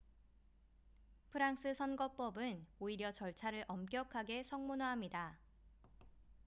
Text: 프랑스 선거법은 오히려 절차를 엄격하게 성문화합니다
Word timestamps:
프랑스 1.29 1.75
선거법은 1.75 2.65
오히려 2.79 3.11
절차를 3.11 3.65
엄격하게 3.67 4.41
성문화합니다 4.43 5.37